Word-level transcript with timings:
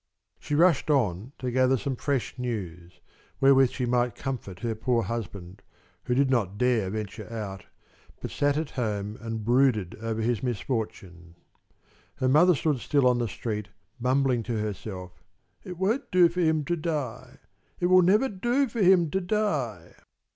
She 0.39 0.55
rushed 0.55 0.89
on 0.89 1.31
to 1.37 1.51
gather 1.51 1.77
some 1.77 1.95
fresh 1.95 2.39
news, 2.39 3.01
wherewith 3.39 3.69
she 3.69 3.85
might 3.85 4.15
comfort 4.15 4.61
her 4.61 4.73
poor 4.73 5.03
husband, 5.03 5.61
who 6.05 6.15
did 6.15 6.27
not 6.27 6.57
dare 6.57 6.89
venture 6.89 7.31
out, 7.31 7.67
but 8.19 8.31
sat 8.31 8.57
at 8.57 8.71
home 8.71 9.15
and 9.21 9.45
brooded 9.45 9.93
over 10.01 10.19
his 10.19 10.41
misfortune. 10.41 11.35
Her 12.15 12.27
mother 12.27 12.55
stood 12.55 12.79
still 12.79 13.05
on 13.07 13.19
the 13.19 13.27
street, 13.27 13.67
mumbling 13.99 14.41
to 14.41 14.57
herself: 14.59 15.21
"It 15.63 15.77
won't 15.77 16.09
do 16.09 16.29
for 16.29 16.41
him 16.41 16.65
to 16.65 16.75
die. 16.75 17.37
It 17.79 17.85
will 17.85 18.01
never 18.01 18.27
do 18.27 18.67
for 18.69 18.81
him 18.81 19.11
to 19.11 19.21
die!" 19.21 19.93